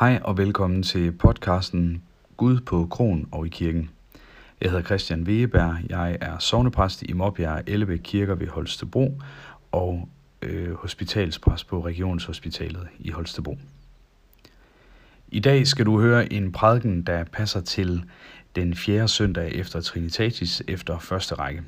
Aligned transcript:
Hej 0.00 0.20
og 0.24 0.38
velkommen 0.38 0.82
til 0.82 1.12
podcasten 1.12 2.02
Gud 2.36 2.60
på 2.60 2.86
Kron 2.90 3.28
og 3.32 3.46
i 3.46 3.48
kirken. 3.48 3.90
Jeg 4.60 4.70
hedder 4.70 4.84
Christian 4.84 5.22
Wegeberg, 5.22 5.76
jeg 5.88 6.18
er 6.20 6.38
sovnepræst 6.38 7.02
i 7.02 7.12
Måbjerg 7.12 7.62
Ellebæk 7.66 8.00
Kirker 8.02 8.34
ved 8.34 8.48
Holstebro 8.48 9.20
og 9.72 10.08
øh, 10.42 10.74
hospitalspræst 10.74 11.66
på 11.66 11.86
Regionshospitalet 11.86 12.88
i 12.98 13.10
Holstebro. 13.10 13.58
I 15.28 15.40
dag 15.40 15.66
skal 15.66 15.86
du 15.86 16.00
høre 16.00 16.32
en 16.32 16.52
prædiken, 16.52 17.02
der 17.02 17.24
passer 17.24 17.60
til 17.60 18.04
den 18.56 18.74
fjerde 18.74 19.08
søndag 19.08 19.52
efter 19.54 19.80
Trinitatis 19.80 20.62
efter 20.68 20.98
første 20.98 21.34
række. 21.34 21.62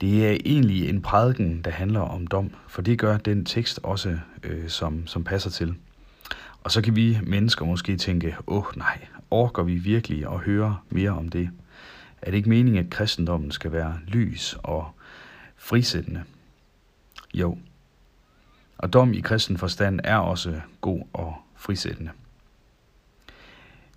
Det 0.00 0.26
er 0.26 0.36
egentlig 0.44 0.88
en 0.88 1.02
prædiken, 1.02 1.62
der 1.64 1.70
handler 1.70 2.00
om 2.00 2.26
dom, 2.26 2.50
for 2.68 2.82
det 2.82 2.98
gør 2.98 3.18
den 3.18 3.44
tekst 3.44 3.80
også, 3.82 4.18
øh, 4.42 4.68
som, 4.68 5.06
som 5.06 5.24
passer 5.24 5.50
til. 5.50 5.74
Og 6.66 6.72
så 6.72 6.82
kan 6.82 6.96
vi 6.96 7.18
mennesker 7.22 7.64
måske 7.64 7.96
tænke, 7.96 8.36
åh 8.46 8.56
oh, 8.56 8.64
nej, 8.76 9.06
orker 9.30 9.62
vi 9.62 9.74
virkelig 9.74 10.26
at 10.26 10.38
høre 10.38 10.78
mere 10.90 11.10
om 11.10 11.28
det? 11.28 11.50
Er 12.22 12.30
det 12.30 12.36
ikke 12.36 12.48
meningen, 12.48 12.84
at 12.84 12.90
kristendommen 12.90 13.50
skal 13.50 13.72
være 13.72 13.98
lys 14.06 14.56
og 14.62 14.90
frisættende? 15.56 16.24
Jo. 17.34 17.58
Og 18.78 18.92
dom 18.92 19.12
i 19.12 19.20
kristen 19.20 19.58
forstand 19.58 20.00
er 20.04 20.16
også 20.16 20.60
god 20.80 21.02
og 21.12 21.36
frisættende. 21.56 22.10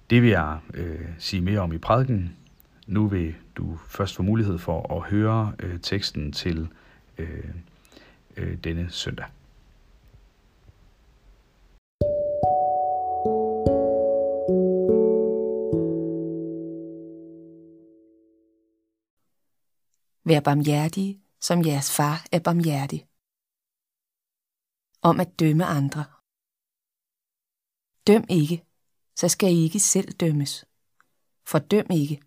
Det 0.10 0.22
vil 0.22 0.30
jeg 0.30 0.58
øh, 0.74 1.08
sige 1.18 1.42
mere 1.42 1.60
om 1.60 1.74
i 1.74 1.78
prædiken. 1.78 2.36
Nu 2.88 3.08
vil 3.08 3.36
du 3.56 3.80
først 3.88 4.16
få 4.16 4.24
mulighed 4.24 4.58
for 4.58 4.98
at 4.98 5.10
høre 5.10 5.54
øh, 5.60 5.80
teksten 5.80 6.32
til 6.32 6.68
øh, 7.18 7.44
øh, 8.38 8.58
denne 8.64 8.88
søndag. 8.90 9.26
Vær 20.30 20.40
barmhjertige, 20.40 21.22
som 21.42 21.66
jeres 21.66 21.96
far 21.96 22.28
er 22.32 22.40
barmhjertig. 22.40 23.08
Om 25.02 25.20
at 25.20 25.40
dømme 25.40 25.66
andre. 25.66 26.06
Døm 28.08 28.26
ikke, 28.30 28.66
så 29.16 29.28
skal 29.28 29.54
I 29.54 29.64
ikke 29.64 29.80
selv 29.80 30.12
dømmes. 30.12 30.66
Fordøm 31.46 31.86
ikke, 31.92 32.22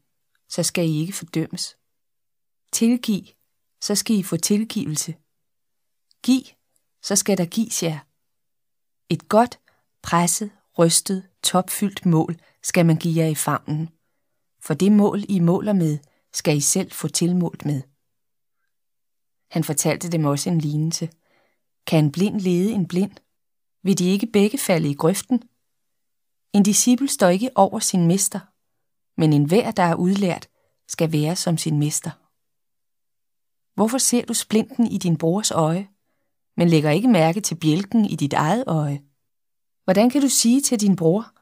så 0.49 0.63
skal 0.63 0.89
I 0.89 1.01
ikke 1.01 1.13
fordømmes. 1.13 1.77
Tilgiv, 2.73 3.25
så 3.81 3.95
skal 3.95 4.17
I 4.17 4.23
få 4.23 4.37
tilgivelse. 4.37 5.17
Giv, 6.27 6.45
så 7.03 7.17
skal 7.17 7.39
der 7.39 7.47
gives 7.47 7.83
jer. 7.83 7.99
Et 9.09 9.29
godt, 9.29 9.61
presset, 10.03 10.51
rystet, 10.79 11.29
topfyldt 11.43 12.07
mål 12.07 12.41
skal 12.63 12.87
man 12.87 12.97
give 12.97 13.17
jer 13.17 13.27
i 13.27 13.35
famnen. 13.35 13.89
For 14.61 14.75
det 14.75 14.93
mål, 14.93 15.25
I 15.29 15.41
måler 15.41 15.73
med, 15.73 15.99
skal 16.33 16.57
I 16.57 16.61
selv 16.61 16.91
få 16.91 17.09
tilmålt 17.09 17.65
med. 17.65 17.92
Han 19.53 19.65
fortalte 19.65 20.09
dem 20.09 20.25
også 20.25 20.51
en 20.51 20.59
lignelse. 20.59 21.11
Kan 21.87 22.05
en 22.05 22.13
blind 22.13 22.41
lede 22.41 22.73
en 22.73 22.89
blind? 22.89 23.13
Vil 23.83 23.99
de 23.99 24.11
ikke 24.11 24.27
begge 24.27 24.59
falde 24.59 24.91
i 24.91 24.95
grøften? 24.95 25.43
En 26.53 26.63
disciple 26.63 27.09
står 27.09 27.29
ikke 27.29 27.51
over 27.55 27.79
sin 27.79 28.07
mester, 28.07 28.41
men 29.21 29.33
enhver, 29.33 29.71
der 29.71 29.83
er 29.83 29.95
udlært, 29.95 30.49
skal 30.89 31.13
være 31.13 31.37
som 31.37 31.59
sin 31.59 31.79
mester. 31.79 32.11
Hvorfor 33.75 33.99
ser 33.99 34.25
du 34.25 34.35
splinten 34.35 34.87
i 34.87 34.99
din 34.99 35.17
brors 35.17 35.51
øje, 35.51 35.89
men 36.57 36.69
lægger 36.69 36.91
ikke 36.91 37.09
mærke 37.09 37.41
til 37.41 37.55
bjælken 37.55 38.05
i 38.05 38.17
dit 38.17 38.33
eget 38.33 38.65
øje? 38.67 39.03
Hvordan 39.85 40.11
kan 40.11 40.23
du 40.23 40.29
sige 40.29 40.61
til 40.61 40.81
din 40.81 40.97
bror, 40.97 41.33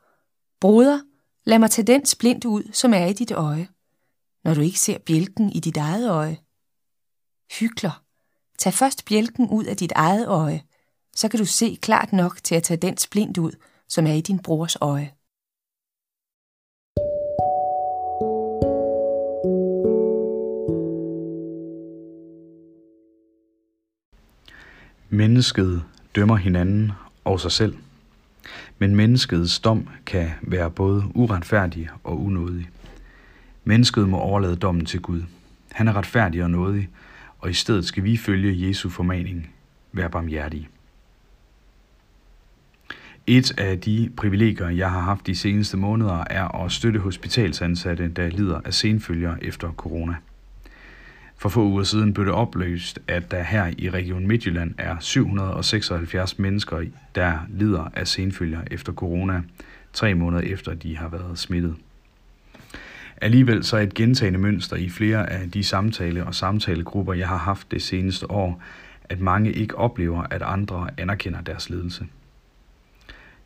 Broder, 0.60 1.00
lad 1.44 1.58
mig 1.58 1.70
tage 1.70 1.86
den 1.86 2.06
splint 2.06 2.44
ud, 2.44 2.72
som 2.72 2.94
er 2.94 3.06
i 3.06 3.12
dit 3.12 3.32
øje, 3.32 3.68
når 4.44 4.54
du 4.54 4.60
ikke 4.60 4.78
ser 4.78 4.98
bjælken 4.98 5.50
i 5.52 5.60
dit 5.60 5.76
eget 5.76 6.10
øje? 6.10 6.38
Hykler, 7.58 8.02
tag 8.58 8.72
først 8.72 9.04
bjælken 9.04 9.48
ud 9.48 9.64
af 9.64 9.76
dit 9.76 9.92
eget 9.96 10.28
øje, 10.28 10.62
så 11.16 11.28
kan 11.28 11.38
du 11.38 11.44
se 11.44 11.78
klart 11.82 12.12
nok 12.12 12.44
til 12.44 12.54
at 12.54 12.62
tage 12.62 12.80
den 12.80 12.96
splint 12.96 13.38
ud, 13.38 13.52
som 13.88 14.06
er 14.06 14.12
i 14.12 14.20
din 14.20 14.38
brors 14.38 14.76
øje. 14.80 15.12
Mennesket 25.08 25.84
dømmer 26.14 26.36
hinanden 26.36 26.92
og 27.24 27.40
sig 27.40 27.52
selv. 27.52 27.76
Men 28.78 28.96
menneskets 28.96 29.58
dom 29.58 29.88
kan 30.06 30.30
være 30.42 30.70
både 30.70 31.04
uretfærdig 31.14 31.88
og 32.04 32.20
unådig. 32.20 32.70
Mennesket 33.64 34.08
må 34.08 34.18
overlade 34.18 34.56
dommen 34.56 34.86
til 34.86 35.00
Gud. 35.00 35.22
Han 35.72 35.88
er 35.88 35.96
retfærdig 35.96 36.44
og 36.44 36.50
nådig, 36.50 36.88
og 37.40 37.50
i 37.50 37.52
stedet 37.52 37.84
skal 37.84 38.04
vi 38.04 38.16
følge 38.16 38.68
Jesu 38.68 38.88
formaning. 38.88 39.50
Vær 39.92 40.08
barmhjertige. 40.08 40.68
Et 43.26 43.58
af 43.58 43.80
de 43.80 44.10
privilegier, 44.16 44.68
jeg 44.68 44.90
har 44.90 45.00
haft 45.00 45.26
de 45.26 45.34
seneste 45.34 45.76
måneder, 45.76 46.24
er 46.30 46.64
at 46.64 46.72
støtte 46.72 47.00
hospitalsansatte, 47.00 48.08
der 48.08 48.28
lider 48.28 48.60
af 48.64 48.74
senfølger 48.74 49.36
efter 49.42 49.72
corona. 49.72 50.14
For 51.36 51.48
få 51.48 51.64
uger 51.64 51.82
siden 51.82 52.14
blev 52.14 52.26
det 52.26 52.34
opløst, 52.34 52.98
at 53.08 53.30
der 53.30 53.42
her 53.42 53.72
i 53.78 53.90
Region 53.90 54.26
Midtjylland 54.26 54.74
er 54.78 54.96
776 55.00 56.38
mennesker, 56.38 56.84
der 57.14 57.38
lider 57.48 57.90
af 57.94 58.08
senfølger 58.08 58.60
efter 58.70 58.92
corona, 58.92 59.42
tre 59.92 60.14
måneder 60.14 60.42
efter 60.42 60.74
de 60.74 60.96
har 60.96 61.08
været 61.08 61.38
smittet. 61.38 61.76
Alligevel 63.20 63.64
så 63.64 63.76
er 63.76 63.80
et 63.80 63.94
gentagende 63.94 64.38
mønster 64.38 64.76
i 64.76 64.88
flere 64.88 65.30
af 65.30 65.50
de 65.50 65.64
samtale- 65.64 66.24
og 66.24 66.34
samtalegrupper, 66.34 67.14
jeg 67.14 67.28
har 67.28 67.36
haft 67.36 67.70
det 67.70 67.82
seneste 67.82 68.30
år, 68.30 68.62
at 69.04 69.20
mange 69.20 69.52
ikke 69.52 69.78
oplever, 69.78 70.22
at 70.30 70.42
andre 70.42 70.88
anerkender 70.96 71.40
deres 71.40 71.70
ledelse. 71.70 72.06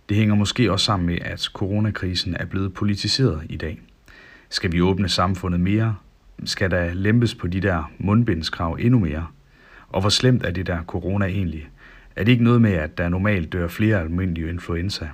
Det 0.08 0.16
hænger 0.16 0.34
måske 0.34 0.72
også 0.72 0.84
sammen 0.84 1.06
med, 1.06 1.18
at 1.20 1.40
coronakrisen 1.40 2.36
er 2.40 2.44
blevet 2.44 2.74
politiseret 2.74 3.42
i 3.48 3.56
dag. 3.56 3.80
Skal 4.48 4.72
vi 4.72 4.80
åbne 4.80 5.08
samfundet 5.08 5.60
mere? 5.60 5.96
Skal 6.44 6.70
der 6.70 6.94
lempes 6.94 7.34
på 7.34 7.46
de 7.46 7.60
der 7.60 7.92
mundbindskrav 7.98 8.76
endnu 8.80 8.98
mere? 8.98 9.26
Og 9.88 10.00
hvor 10.00 10.10
slemt 10.10 10.46
er 10.46 10.50
det 10.50 10.66
der 10.66 10.82
corona 10.82 11.26
egentlig? 11.26 11.68
Er 12.16 12.24
det 12.24 12.32
ikke 12.32 12.44
noget 12.44 12.62
med, 12.62 12.72
at 12.72 12.98
der 12.98 13.08
normalt 13.08 13.52
dør 13.52 13.68
flere 13.68 14.00
almindelige 14.00 14.48
influenza, 14.48 15.08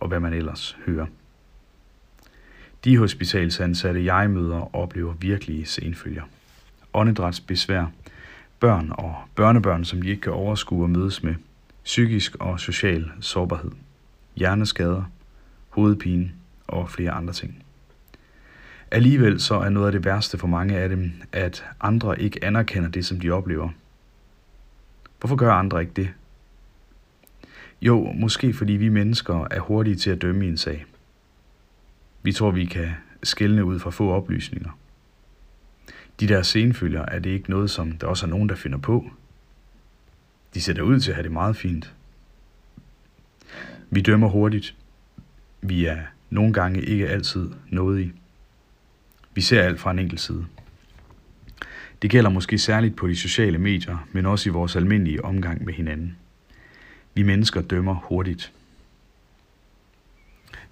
og 0.00 0.08
hvad 0.08 0.20
man 0.20 0.32
ellers 0.32 0.76
hører? 0.86 1.06
De 2.86 2.98
hospitalsansatte, 2.98 4.04
jeg 4.04 4.30
møder, 4.30 4.76
oplever 4.76 5.14
virkelige 5.14 5.66
senfølger. 5.66 6.22
Åndedrætsbesvær, 6.94 7.86
børn 8.60 8.92
og 8.92 9.14
børnebørn, 9.34 9.84
som 9.84 10.02
de 10.02 10.08
ikke 10.08 10.20
kan 10.20 10.32
overskue 10.32 10.84
og 10.84 10.90
mødes 10.90 11.22
med, 11.22 11.34
psykisk 11.84 12.36
og 12.36 12.60
social 12.60 13.10
sårbarhed 13.20 13.70
hjerneskader, 14.36 15.02
hovedpine 15.68 16.32
og 16.66 16.90
flere 16.90 17.10
andre 17.10 17.32
ting. 17.32 17.64
Alligevel 18.90 19.40
så 19.40 19.54
er 19.54 19.68
noget 19.68 19.86
af 19.86 19.92
det 19.92 20.04
værste 20.04 20.38
for 20.38 20.46
mange 20.46 20.76
af 20.76 20.88
dem, 20.88 21.12
at 21.32 21.64
andre 21.80 22.20
ikke 22.20 22.44
anerkender 22.44 22.88
det, 22.88 23.06
som 23.06 23.20
de 23.20 23.30
oplever. 23.30 23.68
Hvorfor 25.20 25.36
gør 25.36 25.52
andre 25.52 25.80
ikke 25.80 25.92
det? 25.96 26.08
Jo, 27.82 28.12
måske 28.12 28.52
fordi 28.52 28.72
vi 28.72 28.88
mennesker 28.88 29.46
er 29.50 29.60
hurtige 29.60 29.96
til 29.96 30.10
at 30.10 30.22
dømme 30.22 30.44
i 30.46 30.48
en 30.48 30.56
sag. 30.56 30.84
Vi 32.26 32.32
tror, 32.32 32.50
vi 32.50 32.64
kan 32.64 32.90
skælne 33.22 33.64
ud 33.64 33.78
fra 33.78 33.90
få 33.90 34.10
oplysninger. 34.10 34.78
De 36.20 36.28
der 36.28 36.42
senfølger 36.42 37.02
er 37.02 37.18
det 37.18 37.30
ikke 37.30 37.50
noget, 37.50 37.70
som 37.70 37.92
der 37.92 38.06
også 38.06 38.26
er 38.26 38.30
nogen, 38.30 38.48
der 38.48 38.54
finder 38.54 38.78
på. 38.78 39.10
De 40.54 40.60
ser 40.60 40.82
ud 40.82 41.00
til 41.00 41.10
at 41.10 41.14
have 41.14 41.22
det 41.22 41.32
meget 41.32 41.56
fint. 41.56 41.94
Vi 43.90 44.00
dømmer 44.00 44.28
hurtigt. 44.28 44.74
Vi 45.60 45.84
er 45.84 45.98
nogle 46.30 46.52
gange 46.52 46.82
ikke 46.82 47.08
altid 47.08 47.50
nådige. 47.68 48.12
Vi 49.34 49.40
ser 49.40 49.62
alt 49.62 49.80
fra 49.80 49.90
en 49.90 49.98
enkelt 49.98 50.20
side. 50.20 50.46
Det 52.02 52.10
gælder 52.10 52.30
måske 52.30 52.58
særligt 52.58 52.96
på 52.96 53.08
de 53.08 53.16
sociale 53.16 53.58
medier, 53.58 54.08
men 54.12 54.26
også 54.26 54.48
i 54.48 54.52
vores 54.52 54.76
almindelige 54.76 55.24
omgang 55.24 55.64
med 55.64 55.74
hinanden. 55.74 56.16
Vi 57.14 57.22
mennesker 57.22 57.62
dømmer 57.62 57.94
hurtigt. 57.94 58.52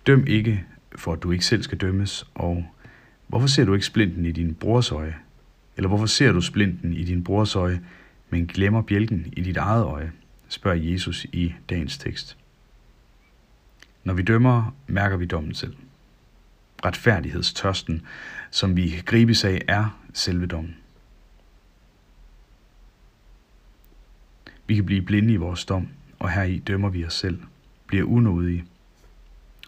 Døm 0.06 0.24
ikke, 0.26 0.64
for 0.94 1.12
at 1.12 1.22
du 1.22 1.30
ikke 1.30 1.44
selv 1.44 1.62
skal 1.62 1.78
dømmes, 1.78 2.26
og 2.34 2.66
hvorfor 3.26 3.46
ser 3.46 3.64
du 3.64 3.74
ikke 3.74 3.86
splinten 3.86 4.26
i 4.26 4.32
din 4.32 4.54
brors 4.54 4.92
øje? 4.92 5.16
Eller 5.76 5.88
hvorfor 5.88 6.06
ser 6.06 6.32
du 6.32 6.40
splinten 6.40 6.92
i 6.92 7.04
din 7.04 7.24
brors 7.24 7.56
øje, 7.56 7.80
men 8.30 8.46
glemmer 8.46 8.82
bjælken 8.82 9.26
i 9.36 9.40
dit 9.40 9.56
eget 9.56 9.84
øje? 9.84 10.12
spørger 10.48 10.78
Jesus 10.78 11.24
i 11.24 11.54
dagens 11.70 11.98
tekst. 11.98 12.36
Når 14.04 14.14
vi 14.14 14.22
dømmer, 14.22 14.74
mærker 14.86 15.16
vi 15.16 15.26
dommen 15.26 15.54
selv. 15.54 15.76
Retfærdighedstørsten, 16.84 18.02
som 18.50 18.76
vi 18.76 19.02
gribes 19.06 19.44
af, 19.44 19.62
er 19.68 20.00
selve 20.12 20.46
dommen. 20.46 20.76
Vi 24.66 24.74
kan 24.74 24.86
blive 24.86 25.02
blinde 25.02 25.32
i 25.32 25.36
vores 25.36 25.64
dom, 25.64 25.88
og 26.18 26.30
her 26.30 26.42
i 26.42 26.58
dømmer 26.58 26.88
vi 26.88 27.04
os 27.04 27.14
selv, 27.14 27.38
bliver 27.86 28.04
unådige 28.04 28.64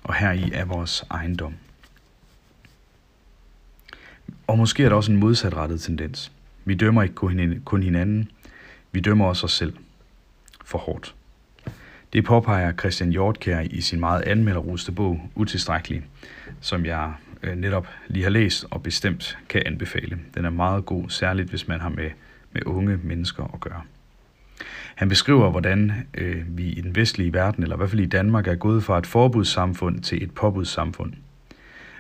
og 0.07 0.15
her 0.15 0.33
i 0.33 0.51
er 0.53 0.65
vores 0.65 1.05
ejendom. 1.11 1.55
Og 4.47 4.59
måske 4.59 4.85
er 4.85 4.89
der 4.89 4.97
også 4.97 5.13
en 5.13 5.19
modsatrettet 5.19 5.81
tendens. 5.81 6.33
Vi 6.65 6.75
dømmer 6.75 7.03
ikke 7.03 7.15
kun 7.65 7.83
hinanden, 7.83 8.31
vi 8.93 9.01
dømmer 9.01 9.25
også 9.25 9.47
os 9.47 9.53
selv. 9.53 9.77
For 10.65 10.79
hårdt. 10.79 11.15
Det 12.13 12.25
påpeger 12.25 12.73
Christian 12.73 13.11
Hjortkær 13.11 13.61
i 13.61 13.81
sin 13.81 14.01
meget 14.01 14.23
anmelderruste 14.23 14.93
bog 14.93 15.31
Utilstrækkelig, 15.35 16.03
som 16.61 16.87
jeg 16.87 17.15
øh, 17.43 17.57
netop 17.57 17.89
lige 18.09 18.23
har 18.23 18.31
læst 18.31 18.67
og 18.71 18.83
bestemt 18.83 19.39
kan 19.49 19.63
anbefale. 19.67 20.19
Den 20.35 20.45
er 20.45 20.51
meget 20.51 20.87
god, 20.87 21.09
særligt 21.09 21.49
hvis 21.49 21.69
man 21.69 21.81
har 21.81 21.89
med, 21.89 22.11
med 22.53 22.63
unge 22.67 23.01
mennesker 23.03 23.45
at 23.55 23.61
gøre. 23.61 23.83
Han 24.97 25.09
beskriver, 25.09 25.51
hvordan 25.51 25.93
øh, 26.15 26.43
vi 26.49 26.65
i 26.65 26.81
den 26.81 26.97
vestlige 26.97 27.33
verden, 27.33 27.63
eller 27.63 27.77
i 27.77 27.79
hvert 27.79 27.91
fald 27.91 28.01
i 28.01 28.07
Danmark, 28.07 28.47
er 28.47 28.55
gået 28.55 28.85
fra 28.85 28.99
et 28.99 29.07
forbudssamfund 29.07 30.01
til 30.01 30.23
et 30.23 30.31
påbudssamfund. 30.31 31.13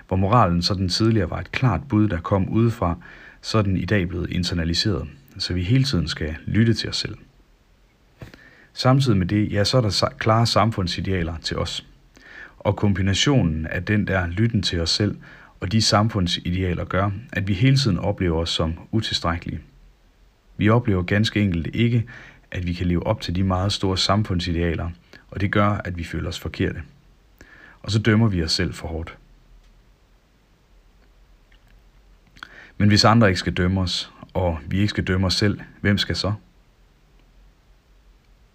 Hvor 0.08 0.16
moralen 0.16 0.62
så 0.62 0.74
den 0.74 0.88
tidligere 0.88 1.30
var 1.30 1.40
et 1.40 1.52
klart 1.52 1.80
bud, 1.88 2.08
der 2.08 2.20
kom 2.20 2.48
udefra, 2.48 2.96
så 3.40 3.58
er 3.58 3.62
den 3.62 3.76
i 3.76 3.84
dag 3.84 4.08
blevet 4.08 4.30
internaliseret, 4.30 5.08
så 5.38 5.54
vi 5.54 5.62
hele 5.62 5.84
tiden 5.84 6.08
skal 6.08 6.36
lytte 6.46 6.74
til 6.74 6.88
os 6.88 6.96
selv. 6.96 7.16
Samtidig 8.72 9.18
med 9.18 9.26
det, 9.26 9.52
ja, 9.52 9.64
så 9.64 9.76
er 9.76 9.80
der 9.80 10.08
klare 10.18 10.46
samfundsidealer 10.46 11.34
til 11.42 11.56
os. 11.56 11.86
Og 12.58 12.76
kombinationen 12.76 13.66
af 13.66 13.84
den 13.84 14.06
der 14.06 14.26
lytten 14.26 14.62
til 14.62 14.80
os 14.80 14.90
selv 14.90 15.16
og 15.60 15.72
de 15.72 15.82
samfundsidealer 15.82 16.84
gør, 16.84 17.10
at 17.32 17.48
vi 17.48 17.52
hele 17.52 17.76
tiden 17.76 17.98
oplever 17.98 18.40
os 18.40 18.50
som 18.50 18.74
utilstrækkelige. 18.90 19.60
Vi 20.56 20.68
oplever 20.68 21.02
ganske 21.02 21.40
enkelt 21.40 21.68
ikke, 21.74 22.04
at 22.56 22.66
vi 22.66 22.72
kan 22.72 22.86
leve 22.86 23.06
op 23.06 23.20
til 23.20 23.36
de 23.36 23.42
meget 23.42 23.72
store 23.72 23.98
samfundsidealer, 23.98 24.90
og 25.30 25.40
det 25.40 25.52
gør, 25.52 25.68
at 25.68 25.98
vi 25.98 26.04
føler 26.04 26.28
os 26.28 26.38
forkerte. 26.38 26.82
Og 27.82 27.90
så 27.90 27.98
dømmer 27.98 28.28
vi 28.28 28.42
os 28.42 28.52
selv 28.52 28.74
for 28.74 28.88
hårdt. 28.88 29.16
Men 32.78 32.88
hvis 32.88 33.04
andre 33.04 33.28
ikke 33.28 33.38
skal 33.38 33.52
dømme 33.52 33.80
os, 33.80 34.12
og 34.34 34.58
vi 34.66 34.78
ikke 34.78 34.90
skal 34.90 35.04
dømme 35.04 35.26
os 35.26 35.34
selv, 35.34 35.60
hvem 35.80 35.98
skal 35.98 36.16
så? 36.16 36.32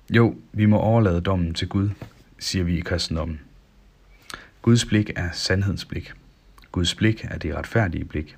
Jo, 0.10 0.36
vi 0.52 0.66
må 0.66 0.78
overlade 0.78 1.22
dommen 1.22 1.54
til 1.54 1.68
Gud, 1.68 1.90
siger 2.40 2.64
vi 2.64 2.78
i 2.78 2.82
kristendommen. 2.82 3.42
Guds 4.62 4.86
blik 4.86 5.12
er 5.16 5.32
sandhedens 5.32 5.86
blik. 5.86 6.14
Guds 6.72 6.96
blik 6.96 7.26
er 7.30 7.38
det 7.38 7.56
retfærdige 7.56 8.06
blik. 8.06 8.38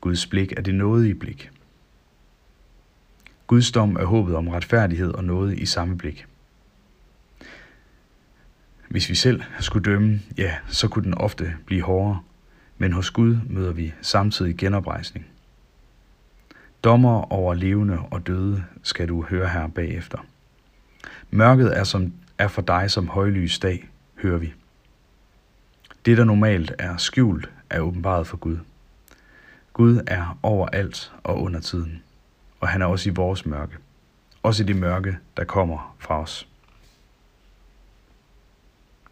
Guds 0.00 0.26
blik 0.26 0.52
er 0.56 0.62
det 0.62 0.74
nådige 0.74 1.14
blik. 1.14 1.50
Guds 3.48 3.72
dom 3.72 3.96
er 3.96 4.04
håbet 4.04 4.36
om 4.36 4.48
retfærdighed 4.48 5.10
og 5.10 5.24
noget 5.24 5.58
i 5.58 5.66
samme 5.66 5.98
blik. 5.98 6.26
Hvis 8.88 9.08
vi 9.08 9.14
selv 9.14 9.42
skulle 9.60 9.90
dømme, 9.90 10.20
ja, 10.36 10.54
så 10.66 10.88
kunne 10.88 11.04
den 11.04 11.14
ofte 11.14 11.54
blive 11.66 11.82
hårdere, 11.82 12.20
men 12.78 12.92
hos 12.92 13.10
Gud 13.10 13.36
møder 13.46 13.72
vi 13.72 13.92
samtidig 14.00 14.56
genoprejsning. 14.56 15.26
Dommer 16.84 17.32
over 17.32 17.54
levende 17.54 17.98
og 18.10 18.26
døde 18.26 18.64
skal 18.82 19.08
du 19.08 19.22
høre 19.22 19.48
her 19.48 19.68
bagefter. 19.68 20.18
Mørket 21.30 21.78
er, 21.78 21.84
som, 21.84 22.12
er 22.38 22.48
for 22.48 22.62
dig 22.62 22.90
som 22.90 23.08
højlys 23.08 23.58
dag, 23.58 23.88
hører 24.22 24.38
vi. 24.38 24.54
Det, 26.04 26.16
der 26.16 26.24
normalt 26.24 26.72
er 26.78 26.96
skjult, 26.96 27.50
er 27.70 27.80
åbenbaret 27.80 28.26
for 28.26 28.36
Gud. 28.36 28.58
Gud 29.72 30.00
er 30.06 30.38
overalt 30.42 31.12
og 31.24 31.42
under 31.42 31.60
tiden, 31.60 32.02
og 32.60 32.68
han 32.68 32.82
er 32.82 32.86
også 32.86 33.10
i 33.10 33.12
vores 33.12 33.46
mørke. 33.46 33.76
Også 34.42 34.62
i 34.62 34.66
det 34.66 34.76
mørke, 34.76 35.18
der 35.36 35.44
kommer 35.44 35.96
fra 35.98 36.20
os. 36.20 36.48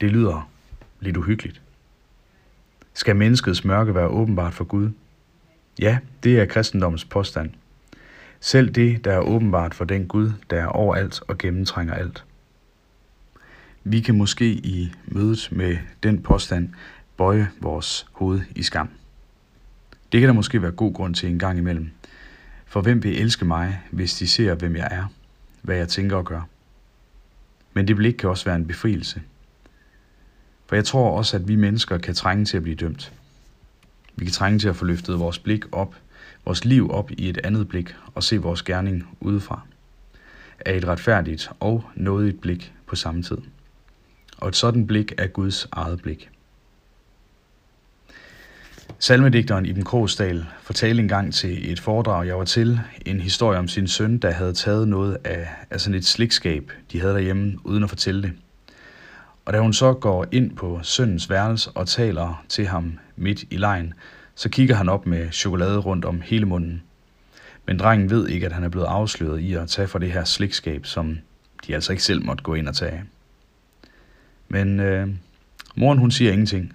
Det 0.01 0.11
lyder 0.11 0.51
lidt 1.01 1.17
uhyggeligt. 1.17 1.63
Skal 2.95 3.17
menneskets 3.17 3.65
mørke 3.65 3.95
være 3.95 4.09
åbenbart 4.09 4.55
for 4.55 4.65
Gud? 4.65 4.91
Ja, 5.79 5.99
det 6.23 6.41
er 6.41 6.47
kristendommens 6.47 7.05
påstand. 7.05 7.51
Selv 8.41 8.71
det, 8.71 9.05
der 9.05 9.13
er 9.13 9.21
åbenbart 9.21 9.75
for 9.75 9.85
den 9.85 10.07
Gud, 10.07 10.33
der 10.51 10.63
er 10.63 10.67
overalt 10.67 11.21
og 11.29 11.39
gennemtrænger 11.39 11.95
alt. 11.95 12.25
Vi 13.85 14.01
kan 14.01 14.19
måske 14.19 14.53
i 14.53 14.93
mødet 15.07 15.49
med 15.53 15.79
den 16.03 16.23
påstand 16.23 16.69
bøje 17.17 17.49
vores 17.61 18.07
hoved 18.13 18.41
i 18.55 18.63
skam. 18.63 18.89
Det 20.13 20.21
kan 20.21 20.29
der 20.29 20.35
måske 20.35 20.63
være 20.63 20.73
god 20.73 20.95
grund 20.95 21.15
til 21.15 21.29
en 21.29 21.39
gang 21.39 21.59
imellem. 21.59 21.91
For 22.77 22.81
hvem 22.83 23.03
vil 23.03 23.21
elske 23.21 23.45
mig, 23.45 23.81
hvis 23.91 24.15
de 24.15 24.29
ser, 24.29 24.55
hvem 24.55 24.77
jeg 24.77 24.89
er, 24.91 25.07
hvad 25.63 25.77
jeg 25.77 25.89
tænker 25.89 26.17
og 26.17 26.25
gør? 26.25 26.49
Men 27.73 27.89
det 27.89 27.97
blik 27.97 28.15
kan 28.15 28.31
også 28.31 28.45
være 28.45 28.57
en 28.57 28.67
befrielse. 28.67 29.23
For 30.67 30.77
jeg 30.77 30.85
tror 30.85 31.19
også, 31.19 31.37
at 31.37 31.49
vi 31.49 31.57
mennesker 31.57 31.99
kan 31.99 32.15
trænge 32.15 32.45
til 32.45 32.57
at 32.57 32.63
blive 32.63 32.77
dømt. 32.77 33.13
Vi 34.17 34.25
kan 34.25 34.33
trænge 34.33 34.59
til 34.59 34.69
at 34.69 34.77
få 34.77 34.85
løftet 34.85 35.19
vores 35.19 35.39
blik 35.39 35.65
op, 35.73 35.95
vores 36.45 36.65
liv 36.65 36.91
op 36.91 37.11
i 37.11 37.29
et 37.29 37.39
andet 37.45 37.69
blik 37.69 37.95
og 38.15 38.23
se 38.23 38.39
vores 38.39 38.63
gerning 38.63 39.17
udefra. 39.21 39.61
Af 40.67 40.77
et 40.77 40.85
retfærdigt 40.85 41.51
og 41.61 41.85
nådigt 41.95 42.41
blik 42.41 42.73
på 42.87 42.97
samme 42.97 43.23
tid. 43.23 43.39
Og 44.39 44.49
et 44.49 44.57
sådan 44.57 44.87
blik 44.87 45.13
er 45.19 45.27
Guds 45.27 45.69
eget 45.73 46.03
blik. 46.03 46.31
Salmedigteren 48.99 49.67
Iben 49.67 49.85
Krogsdal 49.85 50.47
fortalte 50.63 51.03
engang 51.03 51.35
til 51.35 51.73
et 51.73 51.81
foredrag, 51.81 52.27
jeg 52.27 52.39
var 52.39 52.45
til, 52.45 52.81
en 53.07 53.21
historie 53.21 53.59
om 53.59 53.69
sin 53.69 53.89
søn, 53.89 54.19
der 54.19 54.31
havde 54.31 54.53
taget 54.53 54.89
noget 54.89 55.19
af, 55.25 55.49
af 55.71 55.81
sådan 55.81 55.95
et 55.95 56.05
slikskab, 56.05 56.73
de 56.93 57.01
havde 57.01 57.15
derhjemme, 57.15 57.57
uden 57.65 57.83
at 57.83 57.89
fortælle 57.89 58.23
det. 58.23 58.33
Og 59.45 59.53
da 59.53 59.61
hun 59.61 59.73
så 59.73 59.93
går 59.93 60.27
ind 60.33 60.57
på 60.57 60.81
sønnens 60.83 61.31
værelse 61.31 61.71
og 61.71 61.89
taler 61.89 62.45
til 62.49 62.67
ham 62.67 62.99
midt 63.17 63.45
i 63.51 63.57
lejen, 63.57 63.95
så 64.35 64.49
kigger 64.49 64.75
han 64.75 64.89
op 64.89 65.07
med 65.07 65.33
chokolade 65.33 65.79
rundt 65.79 66.05
om 66.05 66.21
hele 66.21 66.47
munden. 66.47 66.83
Men 67.67 67.79
drengen 67.79 68.11
ved 68.11 68.29
ikke, 68.29 68.47
at 68.47 68.53
han 68.53 68.65
er 68.65 68.69
blevet 68.69 68.87
afsløret 68.87 69.41
i 69.41 69.55
at 69.55 69.69
tage 69.69 69.89
for 69.89 69.99
det 69.99 70.13
her 70.13 70.25
slikskab, 70.25 70.87
som 70.87 71.19
de 71.67 71.75
altså 71.75 71.93
ikke 71.93 72.05
selv 72.05 72.25
måtte 72.25 72.45
gå 72.45 72.55
ind 72.55 72.69
og 72.69 72.77
tage. 72.77 73.05
Men 74.49 74.81
øh, 74.81 75.09
moren 75.75 75.99
hun 75.99 76.11
siger 76.11 76.33
ingenting. 76.33 76.73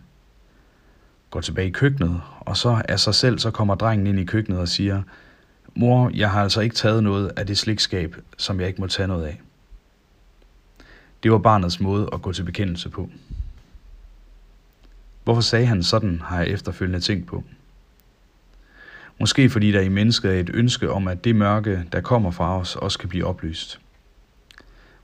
Går 1.31 1.42
tilbage 1.42 1.68
i 1.68 1.72
køkkenet, 1.72 2.22
og 2.39 2.57
så 2.57 2.81
af 2.89 3.00
sig 3.00 3.16
selv 3.16 3.39
så 3.39 3.51
kommer 3.51 3.75
drengen 3.75 4.07
ind 4.07 4.19
i 4.19 4.25
køkkenet 4.25 4.60
og 4.60 4.68
siger, 4.68 5.01
Mor, 5.75 6.12
jeg 6.13 6.31
har 6.31 6.44
altså 6.44 6.62
ikke 6.62 6.75
taget 6.75 7.04
noget 7.04 7.31
af 7.38 7.48
det 7.48 7.57
slikskab, 7.57 8.16
som 8.38 8.60
jeg 8.60 8.68
ikke 8.68 8.81
må 8.81 8.88
tage 8.88 9.07
noget 9.07 9.25
af. 9.25 9.42
Det 11.24 11.31
var 11.31 11.38
barnets 11.38 11.80
måde 11.80 12.10
at 12.13 12.22
gå 12.22 12.31
til 12.31 12.44
bekendelse 12.44 12.89
på. 12.89 13.10
Hvorfor 15.24 15.42
sagde 15.42 15.66
han 15.66 15.83
sådan, 15.83 16.22
har 16.24 16.38
jeg 16.38 16.48
efterfølgende 16.48 17.00
tænkt 17.00 17.27
på. 17.27 17.44
Måske 19.20 19.50
fordi 19.50 19.72
der 19.72 19.82
i 19.82 19.89
mennesket 19.89 20.36
er 20.36 20.39
et 20.39 20.50
ønske 20.53 20.91
om, 20.91 21.08
at 21.08 21.24
det 21.24 21.36
mørke, 21.36 21.84
der 21.91 22.01
kommer 22.01 22.32
fra 22.32 22.60
os, 22.60 22.75
også 22.75 23.00
kan 23.00 23.10
blive 23.10 23.25
oplyst. 23.25 23.79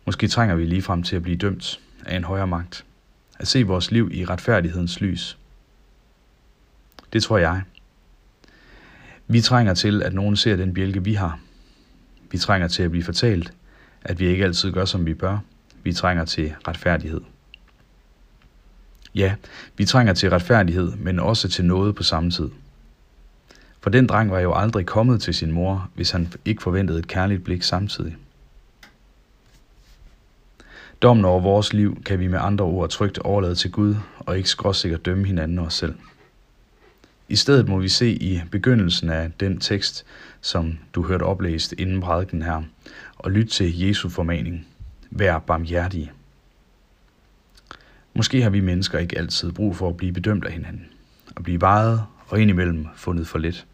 Måske 0.06 0.28
trænger 0.28 0.56
vi 0.56 0.66
lige 0.66 0.82
frem 0.82 1.04
til 1.04 1.16
at 1.16 1.24
blive 1.24 1.38
dømt 1.38 1.80
af 2.06 2.16
en 2.16 2.24
højere 2.24 2.48
magt. 2.48 2.86
At 3.40 3.48
se 3.48 3.63
vores 3.63 3.92
liv 3.92 4.10
i 4.13 4.25
retfærdighedens 4.25 5.01
lys. 5.01 5.38
Det 7.14 7.24
tror 7.24 7.38
jeg. 7.38 7.62
Vi 9.28 9.42
trænger 9.42 9.74
til, 9.74 10.04
at 10.04 10.14
nogen 10.14 10.36
ser 10.36 10.56
den 10.56 10.74
bjælke, 10.74 11.04
vi 11.04 11.14
har. 11.14 11.40
Vi 12.32 12.38
trænger 12.38 12.68
til 12.68 12.84
at 12.84 12.92
blive 12.92 13.04
fortalt, 13.04 13.54
at 14.02 14.20
vi 14.20 14.28
ikke 14.28 14.44
altid 14.44 14.72
gør, 14.72 14.86
som 14.86 15.06
vi 15.06 15.14
bør. 15.14 15.38
Vi 15.84 15.94
trænger 15.94 16.26
til 16.26 16.56
retfærdighed. 16.68 17.22
Ja, 19.16 19.36
vi 19.78 19.86
trænger 19.86 20.14
til 20.14 20.30
retfærdighed, 20.30 20.96
men 20.96 21.20
også 21.20 21.48
til 21.48 21.66
noget 21.66 21.96
på 21.96 22.04
samme 22.04 22.32
tid. 22.32 22.50
For 23.82 23.90
den 23.90 24.08
dreng 24.08 24.32
var 24.32 24.40
jo 24.40 24.54
aldrig 24.54 24.86
kommet 24.86 25.22
til 25.22 25.34
sin 25.34 25.52
mor, 25.52 25.90
hvis 25.96 26.12
han 26.12 26.34
ikke 26.46 26.64
forventede 26.64 27.00
et 27.00 27.08
kærligt 27.08 27.44
blik 27.44 27.64
samtidig. 27.64 28.18
Dommen 31.02 31.26
over 31.26 31.42
vores 31.42 31.74
liv 31.74 32.04
kan 32.04 32.20
vi 32.20 32.28
med 32.28 32.40
andre 32.42 32.66
ord 32.66 32.90
trygt 32.90 33.20
overlade 33.20 33.56
til 33.56 33.72
Gud, 33.72 33.96
og 34.20 34.38
ikke 34.38 34.50
skråsikkert 34.50 35.06
dømme 35.06 35.26
hinanden 35.26 35.60
og 35.60 35.66
os 35.66 35.74
selv. 35.74 35.96
I 37.29 37.36
stedet 37.36 37.67
må 37.67 37.79
vi 37.79 37.89
se 37.89 38.12
i 38.12 38.41
begyndelsen 38.51 39.10
af 39.10 39.31
den 39.39 39.60
tekst, 39.60 40.05
som 40.41 40.77
du 40.93 41.03
hørte 41.03 41.24
oplæst 41.24 41.74
inden 41.77 42.01
prædiken 42.01 42.41
her, 42.41 42.63
og 43.17 43.31
lytte 43.31 43.51
til 43.51 43.79
Jesu 43.79 44.10
formaning. 44.10 44.67
Vær 45.12 45.39
barmhjertige. 45.39 46.12
Måske 48.13 48.41
har 48.41 48.50
vi 48.50 48.60
mennesker 48.60 49.00
ikke 49.00 49.17
altid 49.17 49.51
brug 49.51 49.75
for 49.75 49.89
at 49.89 49.98
blive 49.98 50.13
bedømt 50.13 50.46
af 50.46 50.51
hinanden, 50.51 50.88
og 51.36 51.43
blive 51.43 51.62
vejet 51.62 52.03
og 52.27 52.41
indimellem 52.41 52.88
fundet 52.96 53.27
for 53.27 53.38
lidt. 53.38 53.65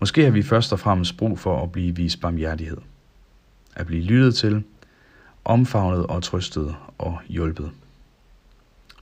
Måske 0.00 0.24
har 0.24 0.30
vi 0.30 0.42
først 0.42 0.72
og 0.72 0.80
fremmest 0.80 1.16
brug 1.16 1.38
for 1.38 1.62
at 1.62 1.72
blive 1.72 1.96
vist 1.96 2.20
barmhjertighed. 2.20 2.78
At 3.76 3.86
blive 3.86 4.02
lyttet 4.02 4.34
til, 4.34 4.64
omfavnet 5.44 6.06
og 6.06 6.22
trøstet 6.22 6.74
og 6.98 7.18
hjulpet. 7.28 7.70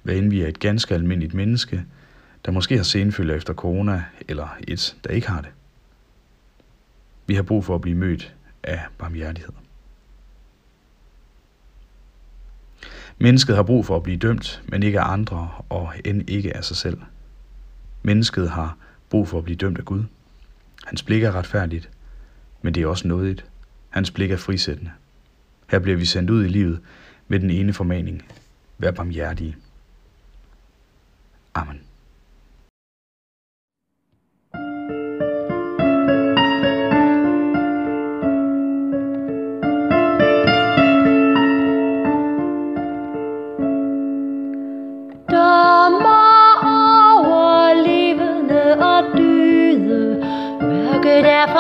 Hvad 0.03 0.17
end 0.17 0.31
vi 0.31 0.43
er 0.43 0.49
et 0.49 0.59
ganske 0.59 0.95
almindeligt 0.95 1.35
menneske, 1.35 1.85
der 2.47 2.53
måske 2.53 2.77
har 2.77 2.85
senfølger 2.85 3.35
efter 3.35 3.55
corona, 3.55 4.05
eller 4.29 4.57
et, 4.69 4.97
der 5.05 5.11
ikke 5.11 5.29
har 5.29 5.41
det. 5.41 5.51
Vi 7.27 7.35
har 7.35 7.43
brug 7.43 7.65
for 7.65 7.75
at 7.75 7.81
blive 7.81 7.97
mødt 7.97 8.35
af 8.63 8.81
barmhjertighed. 8.99 9.53
Mennesket 13.19 13.57
har 13.57 13.63
brug 13.63 13.87
for 13.87 13.97
at 13.97 14.03
blive 14.03 14.19
dømt, 14.19 14.63
men 14.69 14.83
ikke 14.83 15.01
af 15.01 15.13
andre, 15.13 15.51
og 15.69 15.93
end 16.05 16.31
ikke 16.31 16.57
af 16.57 16.65
sig 16.65 16.77
selv. 16.77 17.01
Mennesket 18.03 18.51
har 18.51 18.77
brug 19.11 19.29
for 19.29 19.39
at 19.39 19.45
blive 19.45 19.57
dømt 19.57 19.79
af 19.79 19.85
Gud. 19.85 20.05
Hans 20.85 21.03
blik 21.03 21.23
er 21.23 21.33
retfærdigt, 21.33 21.91
men 22.63 22.75
det 22.75 22.83
er 22.83 22.87
også 22.87 23.09
nådigt. 23.09 23.45
Hans 23.91 24.11
blik 24.11 24.31
er 24.31 24.37
frisættende. 24.37 24.91
Her 25.71 25.79
bliver 25.79 25.97
vi 25.97 26.05
sendt 26.05 26.31
ud 26.31 26.45
i 26.45 26.49
livet 26.49 26.81
med 27.29 27.41
den 27.41 27.51
ene 27.51 27.73
formaning. 27.73 28.25
Vær 28.79 28.91
barmhjertige. 28.91 29.57
Amen. 31.55 31.81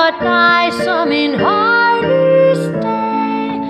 For 0.06 0.24
dig 0.24 0.72
som 0.84 1.12
en 1.12 1.40
højlys 1.40 2.58
dag 2.82 3.60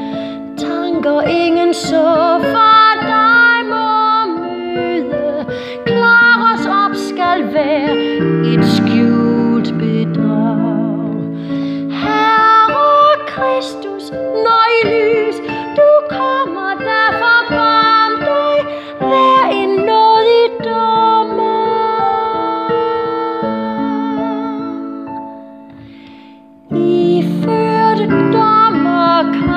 Tanker 0.58 1.20
ingen 1.20 1.74
så 1.74 2.38
for 2.40 2.65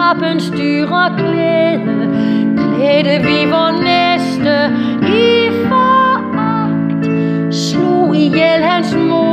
dommer 0.09 0.29
kappens 0.29 0.49
dyre 0.49 1.15
klæde 1.17 2.09
Klædte 2.75 3.25
vi 3.27 3.49
vor 3.49 3.71
næste 3.71 4.55
i 5.07 5.49
foragt. 5.67 7.05
Slog 7.55 8.15
ihjel 8.15 8.63
hans 8.63 8.95
mor 8.95 9.28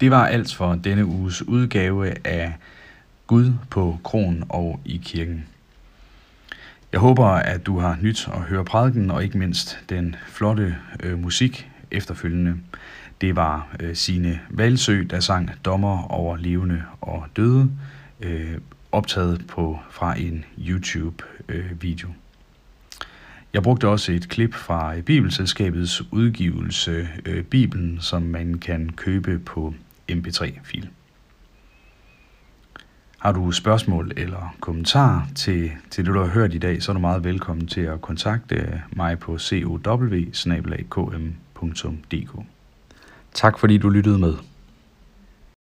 Det 0.00 0.10
var 0.10 0.26
alt 0.26 0.54
for 0.54 0.74
denne 0.74 1.06
uges 1.06 1.48
udgave 1.48 2.26
af 2.26 2.52
Gud 3.26 3.52
på 3.70 3.98
kronen 4.04 4.44
og 4.48 4.80
i 4.84 5.00
kirken. 5.04 5.46
Jeg 6.92 7.00
håber, 7.00 7.26
at 7.26 7.66
du 7.66 7.78
har 7.78 7.98
nyt 8.02 8.28
at 8.34 8.40
høre 8.40 8.64
prædiken, 8.64 9.10
og 9.10 9.24
ikke 9.24 9.38
mindst 9.38 9.78
den 9.88 10.16
flotte 10.26 10.76
øh, 11.00 11.18
musik 11.18 11.70
efterfølgende. 11.90 12.56
Det 13.20 13.36
var 13.36 13.68
øh, 13.80 13.96
Sine 13.96 14.40
Valsø, 14.50 15.04
der 15.10 15.20
sang 15.20 15.50
Dommer 15.64 16.02
over 16.12 16.36
levende 16.36 16.82
og 17.00 17.26
døde, 17.36 17.70
øh, 18.20 18.58
optaget 18.92 19.46
på 19.46 19.78
fra 19.90 20.18
en 20.18 20.44
YouTube-video. 20.58 22.08
Øh, 22.08 22.14
Jeg 23.52 23.62
brugte 23.62 23.88
også 23.88 24.12
et 24.12 24.28
klip 24.28 24.54
fra 24.54 24.96
øh, 24.96 25.02
Bibelselskabets 25.02 26.02
udgivelse 26.12 27.08
øh, 27.24 27.44
Bibelen, 27.44 28.00
som 28.00 28.22
man 28.22 28.54
kan 28.54 28.90
købe 28.96 29.38
på 29.38 29.74
MP3-fil. 30.10 30.88
Har 33.18 33.32
du 33.32 33.52
spørgsmål 33.52 34.12
eller 34.16 34.54
kommentarer 34.60 35.22
til, 35.34 35.70
til 35.90 36.06
det, 36.06 36.14
du 36.14 36.20
har 36.20 36.26
hørt 36.26 36.54
i 36.54 36.58
dag, 36.58 36.82
så 36.82 36.92
er 36.92 36.94
du 36.94 37.00
meget 37.00 37.24
velkommen 37.24 37.66
til 37.66 37.80
at 37.80 38.00
kontakte 38.00 38.82
mig 38.96 39.18
på 39.18 39.38
cow 40.88 41.10
Tak 43.34 43.58
fordi 43.58 43.78
du 43.78 43.88
lyttede 43.88 44.18
med. 44.18 44.34